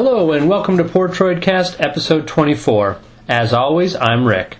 Hello 0.00 0.30
and 0.30 0.48
welcome 0.48 0.76
to 0.76 0.84
Portroidcast 0.84 1.80
episode 1.80 2.28
24. 2.28 2.98
As 3.28 3.52
always, 3.52 3.96
I'm 3.96 4.28
Rick. 4.28 4.58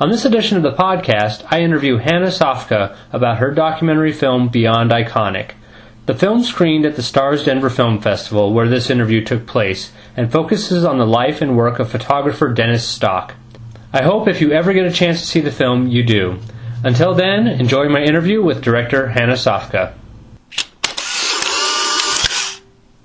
On 0.00 0.10
this 0.10 0.24
edition 0.24 0.56
of 0.56 0.64
the 0.64 0.72
podcast, 0.72 1.46
I 1.48 1.60
interview 1.60 1.98
Hannah 1.98 2.26
Sofka 2.26 2.96
about 3.12 3.38
her 3.38 3.52
documentary 3.52 4.12
film 4.12 4.48
Beyond 4.48 4.90
Iconic. 4.90 5.52
The 6.06 6.16
film 6.16 6.42
screened 6.42 6.84
at 6.84 6.96
the 6.96 7.02
Starz 7.02 7.44
Denver 7.44 7.70
Film 7.70 8.00
Festival, 8.00 8.52
where 8.52 8.68
this 8.68 8.90
interview 8.90 9.24
took 9.24 9.46
place, 9.46 9.92
and 10.16 10.32
focuses 10.32 10.84
on 10.84 10.98
the 10.98 11.06
life 11.06 11.40
and 11.40 11.56
work 11.56 11.78
of 11.78 11.88
photographer 11.88 12.52
Dennis 12.52 12.84
Stock. 12.84 13.36
I 13.92 14.02
hope 14.02 14.26
if 14.26 14.40
you 14.40 14.50
ever 14.50 14.72
get 14.72 14.86
a 14.86 14.92
chance 14.92 15.20
to 15.20 15.26
see 15.28 15.40
the 15.40 15.52
film, 15.52 15.86
you 15.86 16.02
do. 16.02 16.40
Until 16.82 17.14
then, 17.14 17.46
enjoy 17.46 17.88
my 17.88 18.02
interview 18.02 18.42
with 18.42 18.60
director 18.60 19.10
Hannah 19.10 19.34
Sofka. 19.34 19.94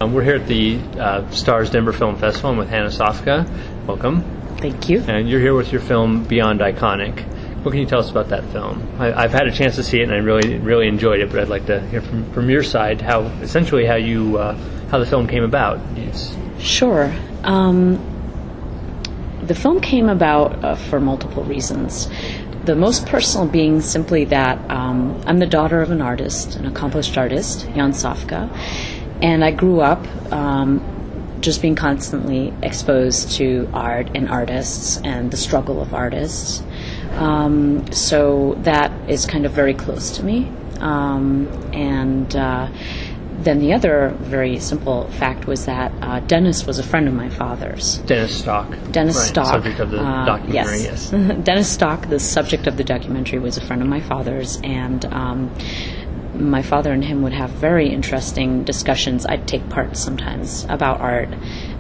Um, 0.06 0.14
we're 0.14 0.22
here 0.22 0.36
at 0.36 0.46
the 0.46 0.76
uh, 1.00 1.24
Starz 1.32 1.72
Denver 1.72 1.92
Film 1.92 2.16
Festival 2.16 2.52
I'm 2.52 2.58
with 2.58 2.70
Hannah 2.70 2.90
Sofka. 2.90 3.50
Welcome. 3.88 4.22
Thank 4.60 4.88
you. 4.88 5.04
And 5.08 5.28
you're 5.28 5.40
here 5.40 5.56
with 5.56 5.72
your 5.72 5.82
film 5.82 6.26
Beyond 6.26 6.60
Iconic. 6.60 7.24
What 7.64 7.72
can 7.72 7.80
you 7.80 7.88
tell 7.88 8.02
us 8.02 8.12
about 8.12 8.30
that 8.30 8.44
film? 8.52 8.88
I, 9.00 9.24
have 9.24 9.32
had 9.32 9.48
a 9.48 9.52
chance 9.52 9.78
to 9.78 9.84
see 9.84 10.02
it, 10.02 10.04
and 10.04 10.12
I 10.12 10.18
really, 10.18 10.60
really 10.60 10.88
enjoyed 10.88 11.22
it. 11.22 11.32
But 11.32 11.40
I'd 11.40 11.48
like 11.48 11.66
to 11.66 11.82
hear 11.88 12.04
from, 12.04 12.32
from 12.34 12.52
your 12.52 12.62
side 12.62 13.02
how, 13.02 13.22
essentially, 13.42 13.84
how 13.84 13.96
you, 13.96 14.38
uh, 14.38 14.56
how 14.92 15.00
the 15.00 15.08
film 15.08 15.26
came 15.26 15.42
about. 15.42 15.80
It's 15.98 16.36
sure. 16.60 17.12
Um, 17.42 17.98
the 19.42 19.56
film 19.56 19.82
came 19.82 20.08
about 20.08 20.64
uh, 20.64 20.76
for 20.76 21.00
multiple 21.00 21.44
reasons. 21.46 22.10
The 22.66 22.76
most 22.76 23.08
personal 23.08 23.48
being 23.48 23.82
simply 23.82 24.26
that 24.26 24.60
um, 24.70 25.20
I'm 25.26 25.40
the 25.40 25.48
daughter 25.48 25.82
of 25.82 25.90
an 25.90 26.04
artist, 26.04 26.58
an 26.58 26.68
accomplished 26.68 27.18
artist, 27.18 27.62
Jan 27.74 27.92
Sofka, 27.92 28.52
and 29.22 29.44
I 29.44 29.52
grew 29.52 29.82
up 29.82 30.06
um, 30.32 30.82
just 31.42 31.62
being 31.62 31.76
constantly 31.76 32.54
exposed 32.64 33.32
to 33.34 33.70
art 33.74 34.10
and 34.16 34.30
artists 34.30 34.98
and 35.04 35.32
the 35.32 35.38
struggle 35.38 35.82
of 35.82 35.94
artists. 35.94 36.64
Um, 37.14 37.92
so 37.92 38.56
that 38.60 38.92
is 39.10 39.26
kind 39.26 39.46
of 39.46 39.52
very 39.52 39.74
close 39.74 40.12
to 40.18 40.24
me. 40.24 40.52
Um, 40.80 41.48
and 41.74 42.36
uh, 42.36 42.70
then 43.40 43.60
the 43.60 43.74
other 43.74 44.10
very 44.20 44.60
simple 44.60 45.08
fact 45.12 45.46
was 45.46 45.66
that 45.66 45.94
uh, 46.02 46.20
Dennis 46.22 46.66
was 46.66 46.80
a 46.80 46.84
friend 46.84 47.08
of 47.08 47.14
my 47.14 47.30
father's. 47.30 48.00
Dennis 48.00 48.40
Stock. 48.40 48.70
Dennis 48.92 49.18
right. 49.18 49.28
Stock. 49.28 49.48
Subject 49.48 49.80
of 49.80 49.92
the 49.92 50.02
uh, 50.02 50.26
documentary, 50.26 50.80
yes. 50.80 51.12
yes. 51.12 51.38
Dennis 51.44 51.72
Stock, 51.72 52.10
the 52.10 52.20
subject 52.20 52.68
of 52.68 52.78
the 52.78 52.84
documentary, 52.84 53.40
was 53.40 53.58
a 53.58 53.66
friend 53.66 53.82
of 53.82 53.88
my 53.88 54.02
father's, 54.02 54.60
and 54.64 55.06
um, 55.06 55.54
my 56.40 56.62
father 56.62 56.92
and 56.92 57.04
him 57.04 57.22
would 57.22 57.34
have 57.34 57.50
very 57.50 57.90
interesting 57.90 58.64
discussions. 58.64 59.26
I'd 59.26 59.48
take 59.48 59.68
part 59.70 59.98
sometimes 59.98 60.66
about 60.70 61.02
art, 61.02 61.30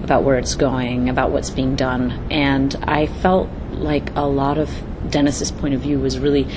about 0.03 0.23
where 0.23 0.37
it's 0.37 0.55
going, 0.55 1.09
about 1.09 1.31
what's 1.31 1.49
being 1.49 1.75
done, 1.75 2.27
and 2.31 2.75
I 2.83 3.07
felt 3.07 3.49
like 3.71 4.15
a 4.15 4.25
lot 4.25 4.57
of 4.57 4.69
Dennis's 5.09 5.51
point 5.51 5.73
of 5.73 5.81
view 5.81 5.99
was 5.99 6.19
really. 6.19 6.47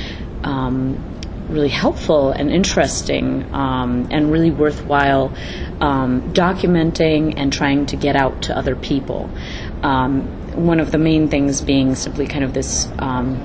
Um, 0.42 1.14
really 1.48 1.70
helpful 1.70 2.30
and 2.30 2.50
interesting 2.50 3.42
um, 3.54 4.06
and 4.10 4.30
really 4.30 4.50
worthwhile 4.50 5.32
um, 5.80 6.34
documenting 6.34 7.34
and 7.38 7.50
trying 7.50 7.86
to 7.86 7.96
get 7.96 8.16
out 8.16 8.42
to 8.42 8.56
other 8.56 8.76
people. 8.76 9.30
Um, 9.82 10.66
one 10.66 10.80
of 10.80 10.90
the 10.90 10.98
main 10.98 11.28
things 11.28 11.62
being 11.62 11.94
simply 11.94 12.26
kind 12.26 12.44
of 12.44 12.52
this 12.52 12.86
um, 12.98 13.36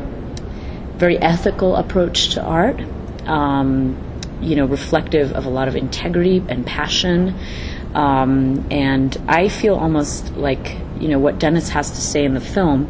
very 0.98 1.18
ethical 1.18 1.76
approach 1.76 2.30
to 2.30 2.42
art, 2.42 2.82
um, 3.26 3.98
you 4.42 4.56
know, 4.56 4.66
reflective 4.66 5.32
of 5.34 5.46
a 5.46 5.50
lot 5.50 5.68
of 5.68 5.76
integrity 5.76 6.44
and 6.48 6.66
passion. 6.66 7.36
Um, 7.94 8.68
and 8.72 9.16
I 9.28 9.50
feel 9.50 9.76
almost 9.76 10.36
like 10.36 10.78
you 11.00 11.08
know 11.10 11.20
what 11.20 11.40
Dennis 11.40 11.70
has 11.70 11.92
to 11.92 12.02
say 12.02 12.26
in 12.26 12.34
the 12.34 12.42
film 12.42 12.90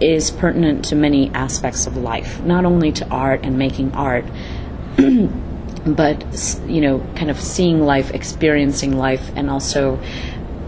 is 0.00 0.30
pertinent 0.30 0.84
to 0.86 0.96
many 0.96 1.30
aspects 1.30 1.86
of 1.86 1.96
life, 1.96 2.40
not 2.42 2.64
only 2.64 2.92
to 2.92 3.08
art 3.08 3.40
and 3.42 3.58
making 3.58 3.92
art, 3.92 4.24
but 5.86 6.58
you 6.66 6.80
know, 6.80 7.00
kind 7.16 7.30
of 7.30 7.40
seeing 7.40 7.80
life, 7.82 8.12
experiencing 8.12 8.96
life, 8.96 9.30
and 9.36 9.50
also 9.50 10.00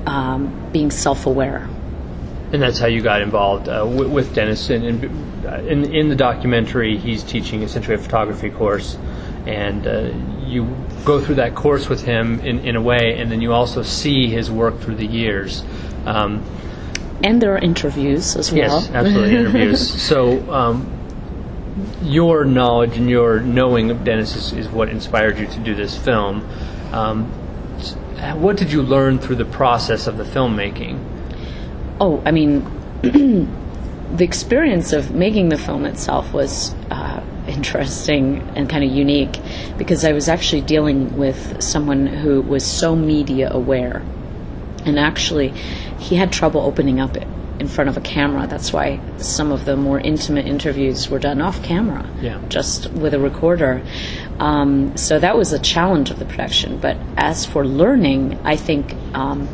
um, 0.06 0.70
being 0.72 0.90
self-aware. 0.90 1.68
And 2.52 2.62
that's 2.62 2.78
how 2.78 2.86
you 2.86 3.02
got 3.02 3.22
involved 3.22 3.68
uh, 3.68 3.84
with, 3.86 4.08
with, 4.08 4.34
Dennis. 4.34 4.70
And 4.70 4.84
in, 4.84 5.44
uh, 5.44 5.56
in, 5.66 5.92
in 5.92 6.08
the 6.08 6.14
documentary, 6.14 6.96
he's 6.96 7.24
teaching 7.24 7.62
essentially 7.62 7.96
a 7.96 7.98
photography 7.98 8.50
course, 8.50 8.96
and 9.46 9.86
uh, 9.86 10.10
you 10.44 10.76
go 11.04 11.24
through 11.24 11.36
that 11.36 11.54
course 11.54 11.88
with 11.88 12.02
him 12.04 12.40
in, 12.40 12.58
in 12.60 12.76
a 12.76 12.82
way, 12.82 13.18
and 13.18 13.30
then 13.30 13.40
you 13.40 13.52
also 13.52 13.82
see 13.82 14.28
his 14.28 14.50
work 14.50 14.80
through 14.80 14.96
the 14.96 15.06
years. 15.06 15.62
Um, 16.04 16.44
and 17.22 17.40
there 17.40 17.54
are 17.54 17.58
interviews 17.58 18.36
as 18.36 18.52
well. 18.52 18.80
Yes, 18.80 18.90
absolutely 18.90 19.36
interviews. 19.36 20.02
So 20.06 20.52
um, 20.52 20.92
your 22.02 22.44
knowledge 22.44 22.96
and 22.96 23.08
your 23.08 23.40
knowing 23.40 23.90
of 23.90 24.04
Dennis 24.04 24.34
is, 24.36 24.52
is 24.52 24.68
what 24.68 24.88
inspired 24.88 25.38
you 25.38 25.46
to 25.46 25.58
do 25.60 25.74
this 25.74 25.96
film. 25.96 26.46
Um, 26.92 27.24
what 28.40 28.56
did 28.56 28.72
you 28.72 28.82
learn 28.82 29.18
through 29.18 29.36
the 29.36 29.44
process 29.44 30.06
of 30.06 30.16
the 30.16 30.24
filmmaking? 30.24 30.98
Oh, 32.00 32.22
I 32.24 32.30
mean, 32.30 32.64
the 33.02 34.24
experience 34.24 34.92
of 34.92 35.12
making 35.12 35.48
the 35.48 35.58
film 35.58 35.84
itself 35.84 36.32
was 36.32 36.74
uh, 36.90 37.15
interesting 37.56 38.42
and 38.54 38.68
kind 38.68 38.84
of 38.84 38.90
unique 38.90 39.40
because 39.78 40.04
I 40.04 40.12
was 40.12 40.28
actually 40.28 40.62
dealing 40.62 41.16
with 41.16 41.62
someone 41.62 42.06
who 42.06 42.42
was 42.42 42.64
so 42.64 42.94
media 42.94 43.50
aware. 43.50 44.02
And 44.84 44.98
actually, 44.98 45.48
he 45.98 46.14
had 46.14 46.32
trouble 46.32 46.60
opening 46.60 47.00
up 47.00 47.16
in 47.58 47.68
front 47.68 47.88
of 47.88 47.96
a 47.96 48.00
camera. 48.00 48.46
That's 48.46 48.72
why 48.72 49.00
some 49.16 49.50
of 49.50 49.64
the 49.64 49.76
more 49.76 49.98
intimate 49.98 50.46
interviews 50.46 51.08
were 51.08 51.18
done 51.18 51.40
off 51.40 51.62
camera, 51.62 52.08
yeah. 52.20 52.40
just 52.48 52.90
with 52.92 53.14
a 53.14 53.18
recorder. 53.18 53.82
Um, 54.38 54.96
so 54.96 55.18
that 55.18 55.36
was 55.36 55.52
a 55.52 55.58
challenge 55.58 56.10
of 56.10 56.18
the 56.18 56.26
production. 56.26 56.78
But 56.78 56.96
as 57.16 57.46
for 57.46 57.66
learning, 57.66 58.38
I 58.44 58.56
think 58.56 58.94
um, 59.14 59.48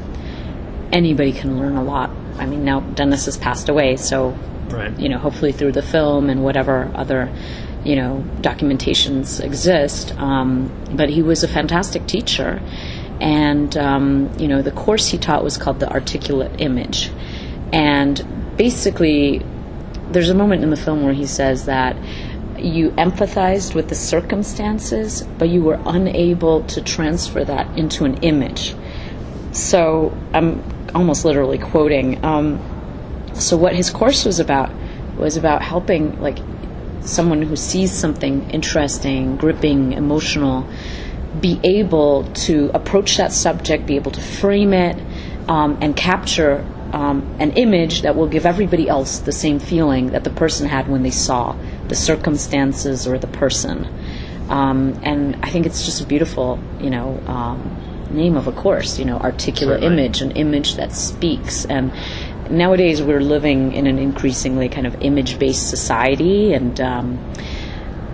anybody 0.93 1.33
can 1.33 1.59
learn 1.59 1.77
a 1.77 1.85
lot. 1.85 2.11
I 2.39 2.47
mean, 2.47 2.65
now 2.65 2.81
Dennis 2.81 3.27
has 3.27 3.37
passed 3.37 3.69
away, 3.69 3.97
so 3.97 4.37
right. 4.69 4.99
you 4.99 5.09
know, 5.09 5.19
hopefully 5.19 5.53
through 5.53 5.73
the 5.73 5.83
film 5.83 6.29
and 6.29 6.43
whatever 6.43 6.91
other 6.95 7.33
you 7.85 7.97
know 7.97 8.25
documentations 8.41 9.43
exist. 9.43 10.17
Um, 10.19 10.71
but 10.95 11.09
he 11.09 11.23
was 11.23 11.43
a 11.43 11.49
fantastic 11.49 12.07
teacher. 12.07 12.61
And 13.21 13.77
um, 13.77 14.33
you 14.39 14.49
know 14.49 14.63
the 14.63 14.73
course 14.73 15.09
he 15.09 15.19
taught 15.19 15.45
was 15.45 15.57
called 15.57 15.79
the 15.79 15.89
Articulate 15.89 16.61
Image, 16.61 17.11
and 17.73 18.57
basically, 18.57 19.45
there's 20.11 20.29
a 20.29 20.35
moment 20.35 20.65
in 20.65 20.71
the 20.71 20.77
film 20.77 21.05
where 21.05 21.13
he 21.13 21.27
says 21.27 21.67
that 21.67 21.97
you 22.59 22.91
empathized 22.93 23.75
with 23.75 23.89
the 23.89 23.95
circumstances, 23.95 25.23
but 25.39 25.49
you 25.49 25.63
were 25.63 25.81
unable 25.87 26.63
to 26.65 26.81
transfer 26.81 27.45
that 27.45 27.79
into 27.79 28.05
an 28.05 28.17
image. 28.19 28.75
So 29.53 30.17
I'm 30.33 30.63
almost 30.95 31.25
literally 31.25 31.59
quoting. 31.59 32.25
Um, 32.25 32.61
so 33.35 33.57
what 33.57 33.75
his 33.75 33.91
course 33.91 34.25
was 34.25 34.39
about 34.41 34.71
was 35.17 35.37
about 35.37 35.63
helping 35.63 36.21
like 36.21 36.39
someone 37.05 37.43
who 37.43 37.57
sees 37.57 37.93
something 37.93 38.51
interesting, 38.51 39.37
gripping, 39.37 39.93
emotional, 39.93 40.67
be 41.41 41.59
able 41.65 42.25
to 42.35 42.71
approach 42.75 43.17
that 43.17 43.33
subject, 43.33 43.87
be 43.87 43.97
able 43.97 44.13
to 44.13 44.21
frame 44.21 44.73
it, 44.73 44.97
um, 45.49 45.79
and 45.81 45.97
capture 45.97 46.65
um, 46.93 47.35
an 47.39 47.53
image 47.53 48.03
that 48.03 48.15
will 48.15 48.29
give 48.29 48.45
everybody 48.45 48.89
else 48.89 49.21
the 49.21 49.33
same 49.33 49.59
feeling 49.59 50.11
that 50.11 50.25
the 50.25 50.31
person 50.31 50.69
had 50.69 50.89
when 50.89 51.03
they 51.03 51.11
saw 51.11 51.57
the 51.89 51.95
circumstances 51.95 53.07
or 53.07 53.19
the 53.19 53.27
person. 53.27 53.89
Um, 54.49 55.01
and 55.03 55.37
I 55.43 55.49
think 55.49 55.67
it's 55.67 55.85
just 55.85 56.03
a 56.03 56.07
beautiful, 56.07 56.59
you 56.81 56.91
know, 56.91 57.19
um, 57.27 58.07
name 58.11 58.37
of 58.37 58.47
a 58.47 58.53
course. 58.53 58.99
You 58.99 59.07
know, 59.07 59.17
articulate 59.17 59.81
Certainly. 59.81 60.05
image, 60.05 60.21
an 60.21 60.33
image 60.33 60.75
that 60.77 60.93
speaks. 60.93 61.65
And 61.65 61.93
nowadays 62.51 63.03
we're 63.03 63.21
living 63.21 63.73
in 63.73 63.87
an 63.87 63.99
increasingly 63.99 64.69
kind 64.69 64.87
of 64.87 65.01
image-based 65.03 65.69
society, 65.69 66.53
and 66.53 66.81
um, 66.81 67.19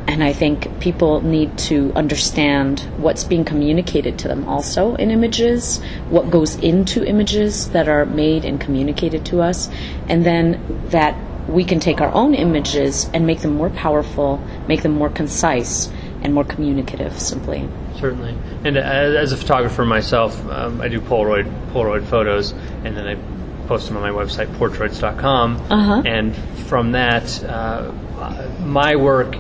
and 0.07 0.25
I 0.25 0.33
think 0.33 0.81
people 0.81 1.21
need 1.21 1.59
to 1.59 1.93
understand 1.95 2.81
what's 2.97 3.25
being 3.25 3.45
communicated 3.45 4.19
to 4.21 4.29
them 4.29 4.49
also 4.49 4.95
in 4.95 5.11
images, 5.11 5.83
what 6.09 6.31
goes 6.31 6.57
into 6.57 7.05
images 7.05 7.71
that 7.71 7.89
are 7.89 8.07
made 8.07 8.45
and 8.45 8.59
communicated 8.59 9.27
to 9.27 9.43
us, 9.43 9.69
and 10.09 10.25
then 10.25 10.81
that 10.89 11.15
we 11.49 11.65
can 11.65 11.79
take 11.79 12.01
our 12.01 12.13
own 12.13 12.35
images 12.35 13.11
and 13.13 13.27
make 13.27 13.41
them 13.41 13.55
more 13.55 13.71
powerful, 13.71 14.39
make 14.67 14.83
them 14.83 14.93
more 14.93 15.11
concise, 15.11 15.91
and 16.23 16.35
more 16.35 16.45
communicative 16.45 17.19
simply. 17.19 17.69
Certainly. 17.97 18.35
And 18.65 18.77
as 18.77 19.33
a 19.33 19.37
photographer 19.37 19.85
myself, 19.85 20.39
um, 20.51 20.81
I 20.81 20.89
do 20.89 21.01
Polaroid 21.01 21.73
Polaroid 21.73 22.07
photos, 22.07 22.53
and 22.85 22.97
then 22.97 23.07
I 23.07 23.38
post 23.69 23.87
them 23.87 23.97
on 23.97 24.03
my 24.03 24.11
website, 24.11 24.47
portroids.com. 24.57 25.57
Uh-huh. 25.71 26.03
And 26.05 26.35
from 26.67 26.93
that, 26.93 27.45
uh, 27.45 27.93
my 28.65 28.97
work 28.97 29.37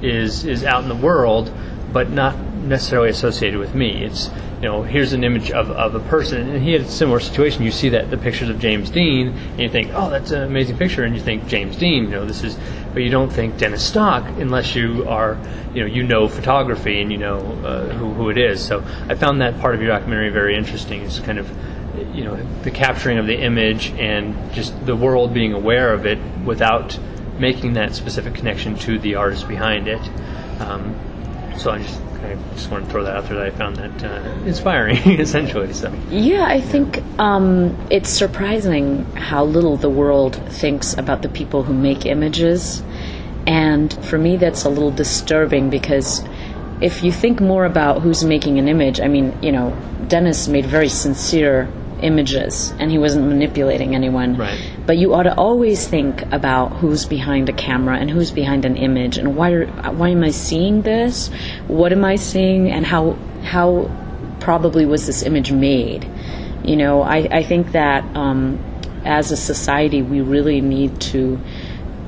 is 0.00 0.44
is 0.44 0.64
out 0.64 0.82
in 0.82 0.88
the 0.88 0.94
world, 0.94 1.52
but 1.92 2.10
not 2.10 2.38
necessarily 2.38 3.10
associated 3.10 3.58
with 3.58 3.74
me. 3.74 4.04
It's 4.04 4.30
you 4.62 4.68
know, 4.68 4.84
here's 4.84 5.12
an 5.12 5.24
image 5.24 5.50
of, 5.50 5.72
of 5.72 5.96
a 5.96 6.00
person, 6.08 6.48
and 6.48 6.62
he 6.62 6.72
had 6.72 6.82
a 6.82 6.88
similar 6.88 7.18
situation. 7.18 7.64
You 7.64 7.72
see 7.72 7.88
that 7.88 8.12
the 8.12 8.16
pictures 8.16 8.48
of 8.48 8.60
James 8.60 8.90
Dean, 8.90 9.30
and 9.30 9.60
you 9.60 9.68
think, 9.68 9.90
oh, 9.92 10.08
that's 10.08 10.30
an 10.30 10.44
amazing 10.44 10.78
picture, 10.78 11.02
and 11.02 11.16
you 11.16 11.20
think 11.20 11.48
James 11.48 11.76
Dean, 11.76 12.04
you 12.04 12.10
know, 12.10 12.24
this 12.24 12.44
is, 12.44 12.56
but 12.92 13.02
you 13.02 13.10
don't 13.10 13.28
think 13.32 13.58
Dennis 13.58 13.84
Stock 13.84 14.24
unless 14.38 14.76
you 14.76 15.04
are, 15.08 15.36
you 15.74 15.80
know, 15.80 15.86
you 15.92 16.04
know 16.04 16.28
photography 16.28 17.02
and 17.02 17.10
you 17.10 17.18
know 17.18 17.38
uh, 17.64 17.88
who, 17.88 18.12
who 18.12 18.30
it 18.30 18.38
is. 18.38 18.64
So 18.64 18.84
I 19.08 19.16
found 19.16 19.40
that 19.40 19.58
part 19.58 19.74
of 19.74 19.82
your 19.82 19.90
documentary 19.90 20.30
very 20.30 20.54
interesting. 20.54 21.02
It's 21.02 21.18
kind 21.18 21.40
of, 21.40 21.50
you 22.12 22.24
know, 22.24 22.36
the 22.62 22.70
capturing 22.70 23.18
of 23.18 23.26
the 23.26 23.38
image 23.38 23.90
and 23.92 24.52
just 24.52 24.86
the 24.86 24.96
world 24.96 25.32
being 25.32 25.52
aware 25.52 25.92
of 25.92 26.06
it 26.06 26.18
without 26.44 26.98
making 27.38 27.74
that 27.74 27.94
specific 27.94 28.34
connection 28.34 28.76
to 28.76 28.98
the 28.98 29.14
artist 29.14 29.48
behind 29.48 29.88
it. 29.88 30.00
Um, 30.60 30.94
so 31.58 31.70
I 31.70 31.78
just 31.78 32.00
I 32.24 32.36
just 32.54 32.70
want 32.70 32.84
to 32.84 32.90
throw 32.90 33.04
that 33.04 33.16
out 33.16 33.28
there 33.28 33.36
that 33.38 33.46
I 33.46 33.50
found 33.50 33.76
that 33.76 34.04
uh, 34.04 34.30
inspiring, 34.44 34.96
essentially. 35.20 35.72
So 35.72 35.92
Yeah, 36.08 36.44
I 36.44 36.60
think 36.60 37.02
um, 37.18 37.76
it's 37.90 38.10
surprising 38.10 39.04
how 39.16 39.44
little 39.44 39.76
the 39.76 39.90
world 39.90 40.36
thinks 40.52 40.94
about 40.94 41.22
the 41.22 41.28
people 41.28 41.64
who 41.64 41.74
make 41.74 42.06
images. 42.06 42.82
And 43.46 43.92
for 44.04 44.18
me, 44.18 44.36
that's 44.36 44.64
a 44.64 44.68
little 44.68 44.92
disturbing 44.92 45.68
because 45.68 46.22
if 46.80 47.02
you 47.02 47.10
think 47.10 47.40
more 47.40 47.64
about 47.64 48.02
who's 48.02 48.24
making 48.24 48.58
an 48.58 48.68
image, 48.68 49.00
I 49.00 49.08
mean, 49.08 49.36
you 49.42 49.50
know, 49.50 49.76
Dennis 50.06 50.46
made 50.46 50.66
very 50.66 50.88
sincere 50.88 51.68
images 52.02 52.72
and 52.78 52.90
he 52.90 52.98
wasn't 52.98 53.26
manipulating 53.26 53.94
anyone. 53.94 54.36
Right. 54.36 54.60
But 54.86 54.98
you 54.98 55.14
ought 55.14 55.24
to 55.24 55.34
always 55.34 55.86
think 55.86 56.22
about 56.32 56.72
who's 56.76 57.06
behind 57.06 57.48
a 57.48 57.52
camera 57.52 57.96
and 57.96 58.10
who's 58.10 58.30
behind 58.30 58.64
an 58.64 58.76
image 58.76 59.18
and 59.18 59.36
why 59.36 59.52
are, 59.52 59.66
why 59.92 60.10
am 60.10 60.22
I 60.22 60.30
seeing 60.30 60.82
this? 60.82 61.30
What 61.68 61.92
am 61.92 62.04
I 62.04 62.16
seeing 62.16 62.70
and 62.70 62.84
how 62.84 63.12
how 63.42 63.90
probably 64.40 64.86
was 64.86 65.06
this 65.06 65.22
image 65.22 65.52
made? 65.52 66.08
You 66.64 66.76
know, 66.76 67.02
I, 67.02 67.16
I 67.30 67.42
think 67.42 67.72
that 67.72 68.04
um, 68.16 68.58
as 69.04 69.30
a 69.32 69.36
society 69.36 70.02
we 70.02 70.20
really 70.20 70.60
need 70.60 71.00
to 71.00 71.40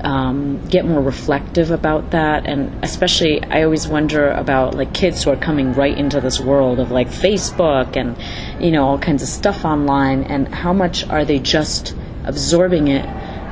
um, 0.02 0.64
get 0.68 0.84
more 0.84 1.00
reflective 1.00 1.70
about 1.70 2.10
that 2.10 2.46
and 2.46 2.84
especially 2.84 3.42
i 3.44 3.62
always 3.62 3.88
wonder 3.88 4.30
about 4.30 4.74
like 4.74 4.92
kids 4.92 5.24
who 5.24 5.30
are 5.30 5.36
coming 5.36 5.72
right 5.72 5.96
into 5.96 6.20
this 6.20 6.38
world 6.38 6.78
of 6.78 6.90
like 6.90 7.08
facebook 7.08 7.96
and 7.96 8.16
you 8.60 8.70
know 8.70 8.84
all 8.86 8.98
kinds 8.98 9.22
of 9.22 9.28
stuff 9.28 9.64
online 9.64 10.24
and 10.24 10.48
how 10.48 10.72
much 10.72 11.06
are 11.08 11.24
they 11.24 11.38
just 11.38 11.94
absorbing 12.24 12.88
it 12.88 13.04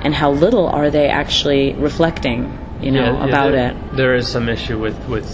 and 0.04 0.14
how 0.14 0.30
little 0.32 0.66
are 0.66 0.90
they 0.90 1.08
actually 1.08 1.74
reflecting 1.74 2.58
you 2.80 2.90
know 2.90 3.04
Yeah, 3.04 3.18
yeah, 3.18 3.28
about 3.28 3.52
there, 3.52 3.70
it. 3.70 3.96
There 3.96 4.14
is 4.16 4.28
some 4.28 4.48
issue 4.48 4.78
with 4.78 4.98
with 5.08 5.28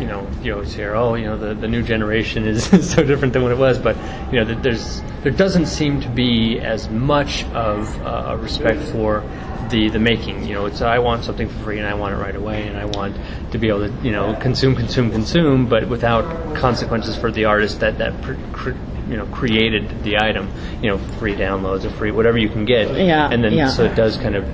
you 0.00 0.06
know 0.06 0.26
you 0.42 0.52
always 0.54 0.74
hear 0.74 0.94
oh 0.94 1.14
you 1.14 1.26
know 1.26 1.36
the, 1.38 1.54
the 1.54 1.68
new 1.68 1.82
generation 1.82 2.46
is 2.52 2.64
so 2.90 3.02
different 3.04 3.32
than 3.32 3.42
what 3.42 3.52
it 3.52 3.58
was, 3.58 3.78
but 3.78 3.96
you 4.32 4.42
know 4.42 4.54
there's 4.60 5.02
there 5.22 5.32
doesn't 5.32 5.66
seem 5.66 6.00
to 6.00 6.08
be 6.08 6.58
as 6.60 6.88
much 6.90 7.44
of 7.54 8.00
uh, 8.02 8.26
a 8.28 8.36
respect 8.36 8.80
for 8.82 9.22
the 9.70 9.88
the 9.88 9.98
making. 9.98 10.46
You 10.46 10.54
know, 10.54 10.66
it's 10.66 10.82
I 10.82 10.98
want 10.98 11.24
something 11.24 11.48
for 11.48 11.58
free 11.60 11.78
and 11.78 11.86
I 11.86 11.94
want 11.94 12.14
it 12.14 12.18
right 12.18 12.36
away 12.36 12.66
and 12.66 12.76
I 12.76 12.84
want 12.84 13.16
to 13.52 13.58
be 13.58 13.68
able 13.68 13.88
to 13.88 13.92
you 14.02 14.12
know 14.12 14.34
consume 14.40 14.74
consume 14.74 15.10
consume, 15.10 15.68
but 15.68 15.88
without 15.88 16.56
consequences 16.56 17.16
for 17.16 17.30
the 17.30 17.46
artist 17.46 17.80
that 17.80 17.98
that. 17.98 18.20
Pr- 18.22 18.34
cr- 18.52 18.72
you 19.08 19.18
know, 19.18 19.26
created 19.26 20.02
the 20.02 20.16
item. 20.16 20.50
You 20.82 20.90
know, 20.90 20.98
free 21.18 21.34
downloads 21.34 21.84
or 21.84 21.90
free 21.90 22.10
whatever 22.10 22.38
you 22.38 22.48
can 22.48 22.64
get. 22.64 22.96
Yeah, 22.96 23.28
and 23.30 23.44
then 23.44 23.52
yeah. 23.52 23.68
so 23.68 23.84
it 23.84 23.94
does 23.94 24.16
kind 24.16 24.34
of 24.34 24.48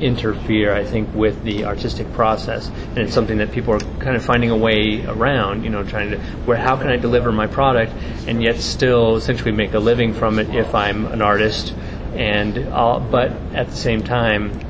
interfere, 0.00 0.74
I 0.74 0.84
think, 0.84 1.14
with 1.14 1.42
the 1.44 1.64
artistic 1.64 2.12
process, 2.12 2.68
and 2.68 2.98
it's 2.98 3.14
something 3.14 3.38
that 3.38 3.52
people 3.52 3.74
are 3.74 3.80
kind 4.00 4.16
of 4.16 4.24
finding 4.24 4.50
a 4.50 4.56
way 4.56 5.04
around. 5.06 5.64
You 5.64 5.70
know, 5.70 5.82
trying 5.84 6.10
to 6.10 6.18
where 6.44 6.56
how 6.56 6.76
can 6.76 6.88
I 6.88 6.96
deliver 6.96 7.32
my 7.32 7.46
product 7.46 7.92
and 8.26 8.42
yet 8.42 8.56
still 8.56 9.16
essentially 9.16 9.52
make 9.52 9.74
a 9.74 9.78
living 9.78 10.14
from 10.14 10.38
it 10.38 10.54
if 10.54 10.74
I'm 10.74 11.06
an 11.06 11.22
artist, 11.22 11.74
and 12.14 12.58
I'll, 12.72 13.00
but 13.00 13.32
at 13.54 13.68
the 13.68 13.76
same 13.76 14.02
time, 14.02 14.60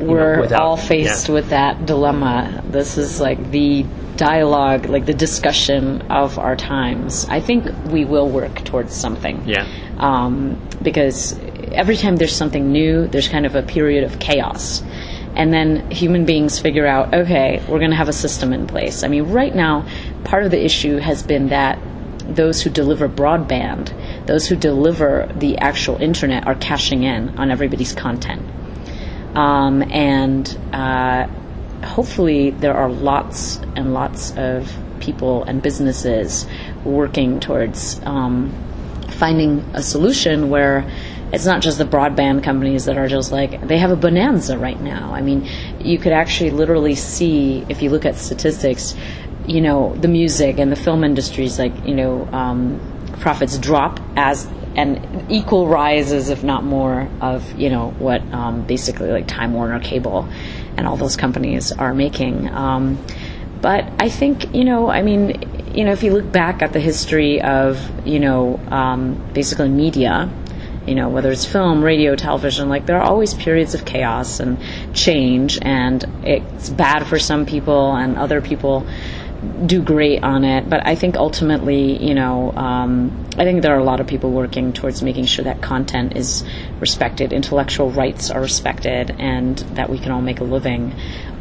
we're 0.00 0.40
without- 0.40 0.60
all 0.60 0.76
faced 0.76 1.28
yeah. 1.28 1.34
with 1.34 1.50
that 1.50 1.86
dilemma. 1.86 2.62
This 2.68 2.98
is 2.98 3.20
like 3.20 3.50
the 3.50 3.86
dialogue, 4.16 4.86
like 4.86 5.06
the 5.06 5.14
discussion 5.14 6.02
of 6.10 6.38
our 6.38 6.56
times. 6.56 7.26
I 7.28 7.40
think 7.40 7.70
we 7.90 8.04
will 8.04 8.28
work 8.28 8.64
towards 8.64 8.94
something. 8.94 9.42
Yeah. 9.46 9.66
Um, 9.98 10.60
because 10.82 11.38
every 11.72 11.96
time 11.96 12.16
there's 12.16 12.34
something 12.34 12.72
new, 12.72 13.06
there's 13.08 13.28
kind 13.28 13.46
of 13.46 13.54
a 13.54 13.62
period 13.62 14.04
of 14.04 14.18
chaos. 14.18 14.82
And 15.34 15.52
then 15.52 15.90
human 15.90 16.24
beings 16.24 16.58
figure 16.58 16.86
out, 16.86 17.12
okay, 17.12 17.62
we're 17.68 17.78
going 17.78 17.90
to 17.90 17.96
have 17.96 18.08
a 18.08 18.12
system 18.14 18.54
in 18.54 18.66
place. 18.66 19.02
I 19.02 19.08
mean, 19.08 19.24
right 19.24 19.54
now, 19.54 19.86
part 20.24 20.44
of 20.44 20.50
the 20.50 20.64
issue 20.64 20.96
has 20.96 21.22
been 21.22 21.48
that 21.48 21.78
those 22.20 22.62
who 22.62 22.70
deliver 22.70 23.08
broadband, 23.08 23.92
those 24.26 24.46
who 24.48 24.56
deliver 24.56 25.32
the 25.36 25.58
actual 25.58 25.96
internet, 25.96 26.46
are 26.46 26.54
cashing 26.56 27.04
in 27.04 27.38
on 27.38 27.50
everybody's 27.50 27.94
content 27.94 28.42
um, 29.36 29.82
and 29.92 30.58
uh, 30.72 31.26
hopefully 31.84 32.50
there 32.50 32.74
are 32.74 32.88
lots 32.88 33.56
and 33.76 33.92
lots 33.92 34.32
of 34.36 34.74
people 34.98 35.44
and 35.44 35.62
businesses 35.62 36.46
working 36.84 37.38
towards 37.38 38.00
um, 38.04 38.50
finding 39.10 39.58
a 39.74 39.82
solution 39.82 40.48
where 40.48 40.90
it's 41.32 41.44
not 41.44 41.60
just 41.60 41.76
the 41.76 41.84
broadband 41.84 42.42
companies 42.44 42.86
that 42.86 42.96
are 42.96 43.08
just 43.08 43.30
like 43.30 43.66
they 43.68 43.76
have 43.78 43.90
a 43.90 43.96
bonanza 43.96 44.56
right 44.56 44.80
now. 44.80 45.12
I 45.12 45.20
mean, 45.20 45.46
you 45.80 45.98
could 45.98 46.12
actually 46.12 46.50
literally 46.50 46.94
see 46.94 47.66
if 47.68 47.82
you 47.82 47.90
look 47.90 48.06
at 48.06 48.16
statistics, 48.16 48.94
you 49.46 49.60
know, 49.60 49.94
the 49.96 50.08
music 50.08 50.58
and 50.58 50.72
the 50.72 50.76
film 50.76 51.04
industries, 51.04 51.58
like 51.58 51.72
you 51.84 51.94
know, 51.94 52.26
um, 52.32 52.80
profits 53.20 53.58
drop 53.58 54.00
as 54.16 54.48
and 54.76 55.32
equal 55.32 55.66
rises, 55.66 56.28
if 56.28 56.44
not 56.44 56.62
more, 56.62 57.08
of 57.20 57.58
you 57.58 57.70
know 57.70 57.90
what 57.92 58.22
um, 58.32 58.66
basically 58.66 59.10
like 59.10 59.26
Time 59.26 59.54
Warner 59.54 59.80
Cable 59.80 60.28
and 60.76 60.86
all 60.86 60.96
those 60.96 61.16
companies 61.16 61.72
are 61.72 61.94
making. 61.94 62.48
Um, 62.48 63.02
but 63.62 63.90
I 63.98 64.10
think 64.10 64.54
you 64.54 64.64
know, 64.64 64.90
I 64.90 65.02
mean, 65.02 65.72
you 65.74 65.84
know, 65.84 65.92
if 65.92 66.02
you 66.02 66.12
look 66.12 66.30
back 66.30 66.62
at 66.62 66.72
the 66.72 66.80
history 66.80 67.40
of 67.40 67.80
you 68.06 68.20
know 68.20 68.60
um, 68.68 69.30
basically 69.32 69.70
media, 69.70 70.30
you 70.86 70.94
know, 70.94 71.08
whether 71.08 71.32
it's 71.32 71.46
film, 71.46 71.82
radio, 71.82 72.14
television, 72.14 72.68
like 72.68 72.84
there 72.84 72.98
are 72.98 73.02
always 73.02 73.32
periods 73.32 73.74
of 73.74 73.86
chaos 73.86 74.40
and 74.40 74.58
change, 74.94 75.58
and 75.62 76.04
it's 76.22 76.68
bad 76.68 77.06
for 77.06 77.18
some 77.18 77.46
people, 77.46 77.96
and 77.96 78.18
other 78.18 78.42
people 78.42 78.86
do 79.66 79.82
great 79.82 80.22
on 80.22 80.44
it. 80.44 80.68
But 80.68 80.86
I 80.86 80.94
think 80.94 81.16
ultimately, 81.16 82.02
you 82.04 82.14
know, 82.14 82.52
um, 82.52 83.26
I 83.36 83.44
think 83.44 83.62
there 83.62 83.74
are 83.74 83.78
a 83.78 83.84
lot 83.84 84.00
of 84.00 84.06
people 84.06 84.30
working 84.30 84.72
towards 84.72 85.02
making 85.02 85.26
sure 85.26 85.44
that 85.44 85.60
content 85.62 86.16
is 86.16 86.44
respected, 86.80 87.32
intellectual 87.32 87.90
rights 87.90 88.30
are 88.30 88.40
respected, 88.40 89.14
and 89.18 89.58
that 89.76 89.90
we 89.90 89.98
can 89.98 90.12
all 90.12 90.22
make 90.22 90.40
a 90.40 90.44
living. 90.44 90.94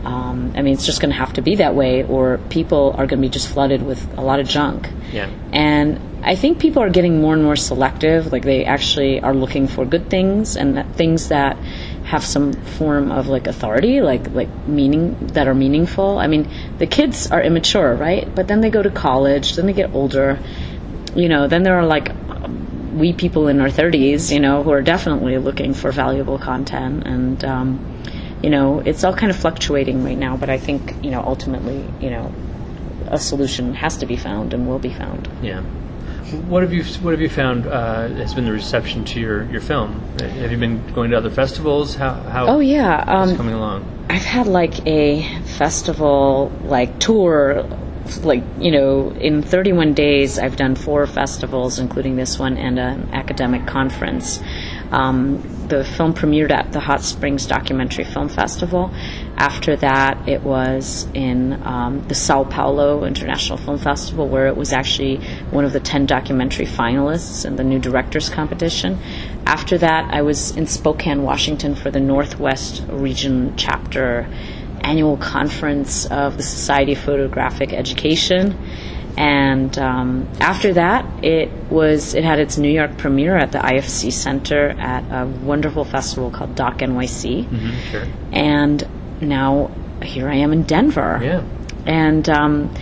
Um, 0.04 0.54
I 0.56 0.62
mean, 0.62 0.74
it's 0.74 0.86
just 0.86 1.02
going 1.02 1.12
to 1.12 1.18
have 1.18 1.34
to 1.34 1.42
be 1.42 1.56
that 1.56 1.74
way, 1.74 2.04
or 2.04 2.40
people 2.50 2.92
are 2.92 3.08
going 3.08 3.22
to 3.22 3.28
be 3.28 3.30
just 3.30 3.48
flooded 3.48 3.82
with 3.82 4.18
a 4.18 4.22
lot 4.22 4.40
of 4.40 4.48
junk. 4.48 4.90
Yeah. 5.12 5.30
And 5.52 6.00
I 6.24 6.36
think 6.36 6.60
people 6.60 6.82
are 6.82 6.90
getting 6.90 7.22
more 7.22 7.34
and 7.34 7.44
more 7.44 7.56
selective. 7.56 8.32
Like 8.32 8.44
they 8.44 8.66
actually 8.66 9.22
are 9.22 9.34
looking 9.34 9.68
for 9.68 9.86
good 9.86 10.10
things 10.10 10.58
and 10.58 10.78
that 10.78 10.96
things 10.96 11.30
that 11.30 11.58
have 12.06 12.24
some 12.24 12.54
form 12.54 13.12
of 13.12 13.28
like 13.28 13.48
authority, 13.48 14.02
like 14.02 14.30
like 14.32 14.50
meaning 14.68 15.16
that 15.34 15.48
are 15.48 15.56
meaningful. 15.56 16.20
I 16.20 16.28
mean, 16.28 16.50
the 16.78 16.88
kids 16.88 17.32
are 17.32 17.42
immature, 17.42 17.96
right? 17.96 18.34
But 18.34 18.48
then 18.48 18.62
they 18.62 18.70
go 18.70 18.84
to 18.84 18.92
college, 18.92 19.56
then 19.56 19.66
they 19.66 19.74
get 19.74 19.94
older. 19.94 20.40
You 21.16 21.30
know, 21.30 21.48
then 21.48 21.64
there 21.64 21.78
are 21.80 21.86
like 21.86 22.12
we 22.96 23.12
people 23.12 23.48
in 23.48 23.60
our 23.60 23.70
30s, 23.70 24.32
you 24.32 24.40
know, 24.40 24.64
who 24.64 24.72
are 24.72 24.82
definitely 24.82 25.38
looking 25.38 25.74
for 25.74 25.92
valuable 25.92 26.38
content 26.40 27.06
and 27.06 27.44
um, 27.44 27.96
you 28.42 28.50
know, 28.50 28.80
it's 28.80 29.04
all 29.04 29.16
kind 29.16 29.32
of 29.32 29.38
fluctuating 29.38 30.04
right 30.04 30.18
now, 30.18 30.38
but 30.38 30.50
I 30.50 30.58
think, 30.58 31.04
you 31.04 31.10
know, 31.10 31.22
ultimately, 31.22 31.84
you 32.00 32.12
know, 32.12 32.32
a 33.08 33.20
solution 33.20 33.74
has 33.74 33.98
to 33.98 34.06
be 34.06 34.16
found 34.16 34.54
and 34.54 34.68
will 34.68 34.80
be 34.80 34.94
found. 34.94 35.28
Yeah. 35.42 35.64
What 36.36 36.64
have 36.64 36.74
you 36.74 36.84
What 37.02 37.12
have 37.12 37.22
you 37.22 37.30
found 37.30 37.68
uh, 37.68 38.08
has 38.10 38.34
been 38.34 38.46
the 38.46 38.52
reception 38.52 39.06
to 39.06 39.20
your, 39.20 39.46
your 39.52 39.62
film? 39.62 40.02
Have 40.20 40.52
you 40.52 40.58
been 40.58 40.86
going 40.94 41.12
to 41.12 41.18
other 41.18 41.30
festivals? 41.30 41.96
How 41.96 42.14
how 42.14 42.48
Oh 42.48 42.60
yeah, 42.60 43.04
um, 43.08 43.36
coming 43.36 43.56
along? 43.56 43.92
I've 44.10 44.26
had 44.26 44.48
like 44.48 44.86
a 44.86 45.24
festival 45.58 46.52
like 46.64 47.00
tour 47.00 47.68
like 48.22 48.44
you 48.60 48.72
know 48.72 49.10
in 49.12 49.42
31 49.42 49.94
days 49.96 50.38
I've 50.38 50.56
done 50.56 50.76
four 50.76 51.08
festivals 51.08 51.80
including 51.80 52.16
this 52.16 52.38
one 52.38 52.58
and 52.58 52.78
an 52.78 53.10
academic 53.14 53.66
conference. 53.66 54.40
Um, 54.92 55.68
the 55.68 55.84
film 55.84 56.14
premiered 56.14 56.52
at 56.52 56.72
the 56.72 56.80
Hot 56.80 57.02
Springs 57.02 57.48
Documentary 57.48 58.04
Film 58.04 58.30
Festival. 58.30 58.92
After 59.38 59.76
that, 59.78 60.30
it 60.30 60.42
was 60.44 61.08
in 61.14 61.62
um, 61.64 62.08
the 62.08 62.16
Sao 62.16 62.46
Paulo 62.46 63.04
International 63.04 63.58
Film 63.58 63.78
Festival, 63.78 64.30
where 64.30 64.48
it 64.48 64.56
was 64.56 64.72
actually 64.72 65.18
one 65.52 65.66
of 65.66 65.74
the 65.74 65.80
10 65.82 66.06
documentary 66.06 66.66
finalists 66.66 67.46
in 67.46 67.58
the 67.58 67.64
New 67.64 67.80
Directors 67.80 68.30
Competition. 68.30 68.98
After 69.46 69.78
that, 69.78 70.14
I 70.14 70.22
was 70.22 70.56
in 70.56 70.68
Spokane, 70.68 71.24
Washington 71.24 71.76
for 71.76 71.92
the 71.92 72.00
Northwest 72.00 72.84
Region 72.90 73.56
Chapter 73.58 74.28
annual 74.82 75.18
conference 75.18 76.06
of 76.06 76.38
the 76.38 76.44
Society 76.44 76.94
of 76.94 77.00
Photographic 77.00 77.74
Education. 77.74 78.58
And 79.18 79.78
um, 79.78 80.28
after 80.40 80.74
that, 80.74 81.24
it 81.24 81.50
was 81.70 82.14
it 82.14 82.24
had 82.24 82.40
its 82.40 82.58
New 82.58 82.70
York 82.70 82.98
premiere 82.98 83.38
at 83.38 83.52
the 83.52 83.60
IFC 83.60 84.12
Center 84.12 84.72
at 84.72 85.04
a 85.04 85.26
wonderful 85.26 85.86
festival 85.86 86.32
called 86.32 86.56
Doc 86.56 86.80
NYC. 86.80 87.46
Mm-hmm, 87.46 87.92
sure. 87.92 88.06
And 88.34 88.84
now 89.22 89.72
here 90.02 90.30
I 90.30 90.36
am 90.36 90.52
in 90.54 90.64
Denver. 90.64 91.20
Yeah. 91.22 91.44
And 91.86 92.28
um, 92.30 92.74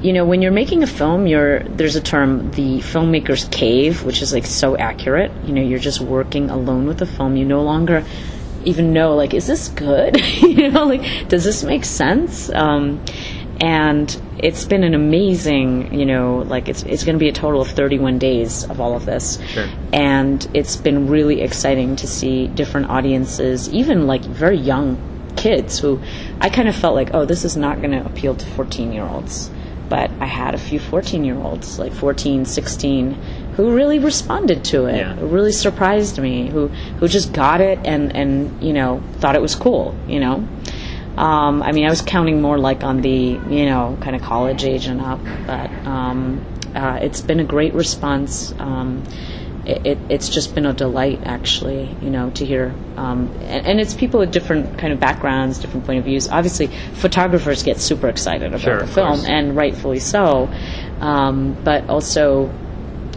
you 0.00 0.12
know, 0.12 0.24
when 0.24 0.42
you're 0.42 0.52
making 0.52 0.82
a 0.82 0.86
film, 0.86 1.26
you're 1.26 1.60
there's 1.60 1.96
a 1.96 2.00
term, 2.00 2.50
the 2.52 2.78
filmmaker's 2.78 3.46
cave, 3.50 4.04
which 4.04 4.22
is 4.22 4.32
like 4.32 4.46
so 4.46 4.76
accurate. 4.76 5.32
You 5.44 5.52
know, 5.54 5.62
you're 5.62 5.78
just 5.80 6.00
working 6.00 6.50
alone 6.50 6.86
with 6.86 6.98
the 6.98 7.06
film. 7.06 7.36
You 7.36 7.44
no 7.44 7.62
longer 7.62 8.04
even 8.64 8.92
know 8.92 9.14
like, 9.16 9.34
is 9.34 9.46
this 9.46 9.68
good? 9.68 10.20
you 10.40 10.70
know, 10.70 10.84
like, 10.84 11.28
does 11.28 11.44
this 11.44 11.64
make 11.64 11.84
sense? 11.84 12.48
Um, 12.50 13.04
and 13.60 14.20
it's 14.38 14.64
been 14.64 14.84
an 14.84 14.94
amazing, 14.94 15.92
you 15.92 16.06
know, 16.06 16.38
like 16.46 16.68
it's 16.68 16.84
it's 16.84 17.02
going 17.04 17.16
to 17.16 17.18
be 17.18 17.28
a 17.28 17.32
total 17.32 17.60
of 17.60 17.66
31 17.68 18.18
days 18.20 18.62
of 18.70 18.80
all 18.80 18.94
of 18.94 19.04
this, 19.04 19.40
Sure. 19.48 19.66
and 19.92 20.48
it's 20.54 20.76
been 20.76 21.08
really 21.08 21.40
exciting 21.40 21.96
to 21.96 22.06
see 22.06 22.46
different 22.46 22.88
audiences, 22.88 23.68
even 23.70 24.06
like 24.06 24.22
very 24.22 24.56
young 24.56 24.96
kids 25.36 25.78
who 25.78 26.00
I 26.40 26.48
kind 26.50 26.68
of 26.68 26.74
felt 26.76 26.94
like, 26.94 27.10
oh, 27.14 27.24
this 27.24 27.44
is 27.44 27.56
not 27.56 27.78
going 27.80 27.92
to 27.92 28.04
appeal 28.04 28.34
to 28.34 28.46
14 28.46 28.92
year 28.92 29.04
olds, 29.04 29.50
but 29.88 30.10
I 30.20 30.26
had 30.26 30.54
a 30.54 30.58
few 30.58 30.78
14 30.80 31.24
year 31.24 31.36
olds, 31.36 31.78
like 31.78 31.92
14, 31.92 32.44
16, 32.44 33.12
who 33.56 33.74
really 33.74 33.98
responded 33.98 34.64
to 34.66 34.86
it, 34.86 34.96
Yeah. 34.98 35.14
who 35.14 35.26
really 35.26 35.52
surprised 35.52 36.18
me, 36.18 36.48
who 36.48 36.68
who 36.68 37.08
just 37.08 37.32
got 37.32 37.60
it 37.60 37.78
and 37.84 38.14
and 38.14 38.62
you 38.62 38.72
know 38.72 39.02
thought 39.18 39.34
it 39.34 39.42
was 39.42 39.54
cool, 39.54 39.94
you 40.06 40.20
know. 40.20 40.46
Um, 41.16 41.62
I 41.64 41.72
mean, 41.72 41.84
I 41.84 41.90
was 41.90 42.00
counting 42.00 42.40
more 42.40 42.58
like 42.58 42.84
on 42.84 43.00
the, 43.00 43.10
you 43.50 43.66
know, 43.66 43.98
kind 44.00 44.14
of 44.14 44.22
college 44.22 44.62
age 44.64 44.86
and 44.86 45.00
up, 45.00 45.18
but 45.48 45.68
um, 45.84 46.44
uh, 46.76 47.00
it's 47.02 47.20
been 47.20 47.40
a 47.40 47.44
great 47.44 47.74
response. 47.74 48.54
Um, 48.60 49.02
it, 49.68 49.86
it, 49.86 49.98
it's 50.08 50.28
just 50.28 50.54
been 50.54 50.64
a 50.64 50.72
delight, 50.72 51.20
actually, 51.24 51.94
you 52.00 52.08
know, 52.08 52.30
to 52.30 52.46
hear. 52.46 52.74
Um, 52.96 53.30
and, 53.42 53.66
and 53.66 53.80
it's 53.80 53.94
people 53.94 54.20
with 54.20 54.32
different 54.32 54.78
kind 54.78 54.92
of 54.92 54.98
backgrounds, 54.98 55.58
different 55.58 55.84
point 55.84 55.98
of 55.98 56.06
views. 56.06 56.28
Obviously, 56.28 56.68
photographers 56.94 57.62
get 57.62 57.78
super 57.78 58.08
excited 58.08 58.48
about 58.48 58.60
Sure, 58.62 58.80
the 58.80 58.86
film, 58.86 59.24
and 59.26 59.54
rightfully 59.54 59.98
so. 59.98 60.48
Um, 61.00 61.56
but 61.64 61.88
also, 61.88 62.50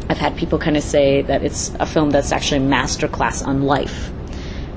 I've 0.10 0.18
had 0.18 0.36
people 0.36 0.60
kind 0.60 0.76
of 0.76 0.84
say 0.84 1.22
that 1.22 1.42
it's 1.44 1.74
a 1.80 1.86
film 1.86 2.12
that's 2.12 2.34
actually 2.34 2.66
a 2.66 2.70
masterclass 2.70 3.46
on 3.46 3.64
life 3.64 4.12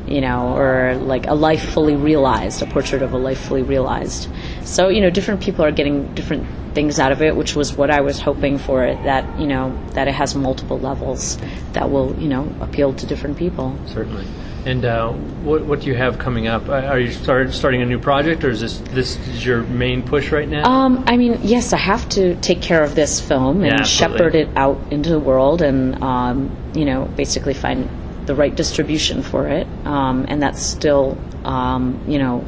you 0.07 0.21
know, 0.21 0.55
or 0.55 0.97
like 0.97 1.27
a 1.27 1.35
life 1.35 1.71
fully 1.71 1.97
realized, 1.97 2.61
a 2.63 2.67
portrait 2.67 3.03
of 3.03 3.13
a 3.13 3.19
life 3.19 3.41
fully 3.41 3.63
realized. 3.63 4.29
So, 4.65 4.89
you 4.89 5.01
know, 5.01 5.11
different 5.11 5.41
people 5.41 5.65
are 5.65 5.71
getting 5.71 6.15
different 6.15 6.47
things 6.75 6.99
out 6.99 7.13
of 7.13 7.23
it, 7.23 7.37
which 7.37 7.55
was 7.55 7.77
what 7.77 7.91
I 7.91 8.01
was 8.01 8.19
hoping 8.19 8.59
for 8.59 8.85
it, 8.85 9.03
that, 9.05 9.39
you 9.39 9.47
know, 9.47 9.79
that 9.93 10.09
it 10.09 10.15
has 10.15 10.35
multiple 10.35 10.79
levels 10.79 11.39
that 11.73 11.91
will, 11.91 12.15
you 12.19 12.29
know, 12.29 12.53
appeal 12.61 12.93
to 12.95 13.07
different 13.07 13.37
people. 13.37 13.79
Certainly. 13.87 14.27
And 14.67 14.83
uh, 14.87 15.13
what 15.13 15.67
what 15.67 15.83
do 15.83 15.89
you 15.89 15.95
have 15.95 16.19
coming 16.19 16.47
up? 16.47 16.71
Uh, 16.71 16.73
Are 16.73 16.99
you 16.99 17.13
start, 17.13 17.53
starting 17.53 17.83
a 17.83 17.85
new 17.85 17.99
project, 17.99 18.45
or 18.45 18.51
is 18.51 18.61
this 18.61 18.79
this 18.93 19.19
is 19.29 19.45
your 19.45 19.63
main 19.65 20.03
push 20.03 20.33
right 20.33 20.49
now? 20.49 20.65
Um, 20.65 21.05
I 21.07 21.19
mean, 21.19 21.39
yes, 21.43 21.75
I 21.75 21.77
have 21.77 22.09
to 22.11 22.35
take 22.37 22.63
care 22.63 22.83
of 22.83 22.95
this 22.95 23.21
film 23.21 23.63
and 23.63 23.81
Yeah, 23.81 23.85
shepherd 23.85 24.35
it 24.35 24.49
out 24.57 24.79
into 24.91 25.11
the 25.11 25.21
world 25.21 25.61
and, 25.61 26.03
um, 26.03 26.57
you 26.73 26.87
know, 26.87 27.05
basically 27.15 27.53
find 27.53 27.91
the 28.25 28.35
right 28.35 28.55
distribution 28.57 29.23
for 29.23 29.47
it. 29.49 29.67
Um, 29.85 30.25
and 30.29 30.41
that's 30.41 30.63
still, 30.63 31.19
um, 31.45 32.03
you 32.09 32.19
know, 32.19 32.43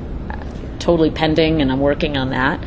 totally 0.79 1.11
pending, 1.11 1.63
and 1.63 1.71
I'm 1.71 1.81
working 1.81 2.17
on 2.17 2.31
that. 2.31 2.63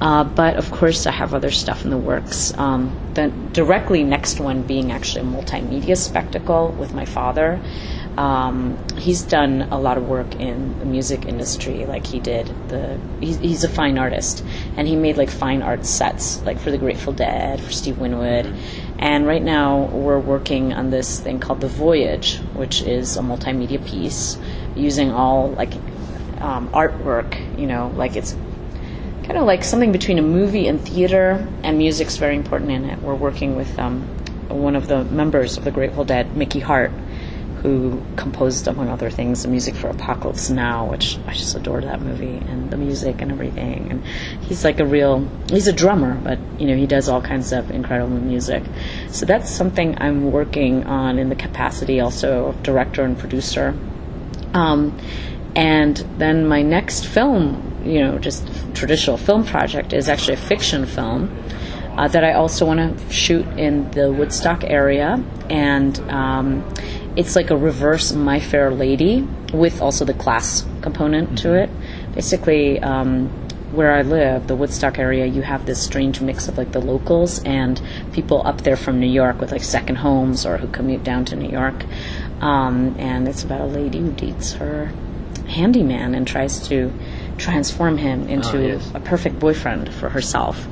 Uh, 0.00 0.24
but 0.24 0.56
of 0.56 0.70
course, 0.70 1.06
I 1.06 1.12
have 1.12 1.34
other 1.34 1.50
stuff 1.50 1.84
in 1.84 1.90
the 1.90 1.98
works. 1.98 2.56
Um, 2.56 2.98
the 3.14 3.28
directly 3.52 4.02
next 4.02 4.40
one 4.40 4.62
being 4.62 4.92
actually 4.92 5.20
a 5.22 5.24
multimedia 5.24 5.96
spectacle 5.96 6.74
with 6.78 6.94
my 6.94 7.04
father. 7.04 7.60
Um, 8.16 8.78
he's 8.96 9.22
done 9.22 9.68
a 9.70 9.78
lot 9.78 9.98
of 9.98 10.08
work 10.08 10.34
in 10.36 10.78
the 10.78 10.84
music 10.84 11.26
industry, 11.26 11.86
like 11.86 12.06
he 12.06 12.18
did 12.18 12.46
the. 12.68 12.98
He's, 13.20 13.38
he's 13.38 13.64
a 13.64 13.68
fine 13.68 13.98
artist, 13.98 14.44
and 14.76 14.88
he 14.88 14.96
made 14.96 15.16
like 15.16 15.30
fine 15.30 15.62
art 15.62 15.84
sets, 15.84 16.42
like 16.42 16.58
for 16.58 16.70
the 16.70 16.78
Grateful 16.78 17.12
Dead, 17.12 17.60
for 17.60 17.70
Steve 17.70 17.98
Winwood, 17.98 18.52
and 18.98 19.26
right 19.26 19.42
now 19.42 19.84
we're 19.84 20.18
working 20.18 20.72
on 20.72 20.90
this 20.90 21.20
thing 21.20 21.40
called 21.40 21.60
The 21.60 21.68
Voyage, 21.68 22.38
which 22.54 22.82
is 22.82 23.16
a 23.16 23.20
multimedia 23.20 23.84
piece 23.86 24.38
using 24.74 25.10
all 25.10 25.50
like 25.52 25.72
um, 26.40 26.68
artwork. 26.70 27.58
You 27.58 27.66
know, 27.66 27.92
like 27.96 28.16
it's 28.16 28.32
kind 29.24 29.36
of 29.36 29.44
like 29.44 29.62
something 29.64 29.92
between 29.92 30.18
a 30.18 30.22
movie 30.22 30.66
and 30.66 30.80
theater, 30.80 31.46
and 31.62 31.78
music's 31.78 32.16
very 32.16 32.36
important 32.36 32.70
in 32.70 32.84
it. 32.84 33.00
We're 33.00 33.14
working 33.14 33.56
with 33.56 33.78
um, 33.78 34.02
one 34.48 34.76
of 34.76 34.88
the 34.88 35.04
members 35.04 35.56
of 35.56 35.64
the 35.64 35.70
Grateful 35.70 36.04
Dead, 36.04 36.36
Mickey 36.36 36.60
Hart, 36.60 36.90
who 37.62 38.02
composed, 38.16 38.66
among 38.66 38.88
other 38.88 39.10
things, 39.10 39.42
the 39.42 39.48
music 39.48 39.74
for 39.74 39.88
Apocalypse 39.88 40.48
Now, 40.48 40.90
which 40.90 41.18
I 41.26 41.34
just 41.34 41.54
adore 41.54 41.82
that 41.82 42.00
movie 42.00 42.38
and 42.48 42.70
the 42.70 42.76
music 42.78 43.20
and 43.20 43.30
everything. 43.30 43.90
And 43.90 44.04
he's 44.42 44.64
like 44.64 44.80
a 44.80 44.86
real, 44.86 45.28
he's 45.50 45.68
a 45.68 45.72
drummer, 45.72 46.14
but 46.14 46.38
you 46.58 46.66
know 46.66 46.74
he 46.74 46.86
does 46.86 47.08
all 47.08 47.20
kinds 47.20 47.52
of 47.52 47.70
incredible 47.70 48.16
music. 48.16 48.62
So 49.10 49.26
that's 49.26 49.50
something 49.50 50.00
I'm 50.00 50.32
working 50.32 50.84
on 50.84 51.18
in 51.18 51.28
the 51.28 51.36
capacity 51.36 52.00
also 52.00 52.46
of 52.46 52.62
director 52.62 53.04
and 53.04 53.18
producer. 53.18 53.76
Um, 54.54 54.98
and 55.56 55.96
then 56.18 56.46
my 56.46 56.62
next 56.62 57.06
film, 57.06 57.82
you 57.84 58.00
know, 58.00 58.18
just 58.18 58.48
traditional 58.74 59.16
film 59.16 59.44
project 59.44 59.92
is 59.92 60.08
actually 60.08 60.34
a 60.34 60.38
fiction 60.38 60.86
film 60.86 61.30
uh, 61.96 62.08
that 62.08 62.24
I 62.24 62.32
also 62.34 62.66
want 62.66 62.98
to 62.98 63.12
shoot 63.12 63.46
in 63.58 63.90
the 63.90 64.12
Woodstock 64.12 64.64
area. 64.64 65.22
And 65.48 65.98
um, 66.10 66.74
it's 67.16 67.34
like 67.34 67.50
a 67.50 67.56
reverse 67.56 68.12
My 68.12 68.38
Fair 68.38 68.70
Lady 68.70 69.26
with 69.52 69.82
also 69.82 70.04
the 70.04 70.14
class 70.14 70.64
component 70.82 71.38
to 71.40 71.54
it. 71.54 71.70
Basically, 72.14 72.78
um, 72.80 73.28
where 73.72 73.92
I 73.92 74.02
live, 74.02 74.46
the 74.46 74.56
Woodstock 74.56 74.98
area, 74.98 75.26
you 75.26 75.42
have 75.42 75.66
this 75.66 75.82
strange 75.82 76.20
mix 76.20 76.48
of 76.48 76.58
like 76.58 76.72
the 76.72 76.80
locals 76.80 77.42
and 77.44 77.80
people 78.12 78.44
up 78.46 78.62
there 78.62 78.76
from 78.76 78.98
New 78.98 79.06
York 79.06 79.40
with 79.40 79.52
like 79.52 79.62
second 79.62 79.96
homes 79.96 80.44
or 80.44 80.58
who 80.58 80.68
commute 80.68 81.04
down 81.04 81.24
to 81.26 81.36
New 81.36 81.48
York. 81.48 81.84
Um, 82.40 82.96
and 82.98 83.28
it's 83.28 83.44
about 83.44 83.60
a 83.60 83.66
lady 83.66 83.98
who 83.98 84.12
dates 84.12 84.54
her 84.54 84.92
handyman 85.50 86.14
and 86.14 86.26
tries 86.26 86.66
to 86.68 86.92
transform 87.38 87.96
him 87.98 88.28
into 88.28 88.56
Oh, 88.58 88.60
yes. 88.60 88.90
a 88.94 89.00
perfect 89.00 89.38
boyfriend 89.38 89.92
for 89.92 90.08
herself, 90.08 90.66